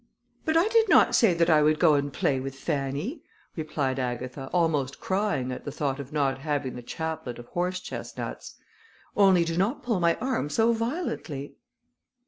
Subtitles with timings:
[0.45, 3.21] "But I did not say that I would go and play with Fanny,"
[3.55, 8.55] replied Agatha, almost crying at the thought of not having the chaplet of horse chestnuts,
[9.15, 11.55] "only do not pull my arm so violently."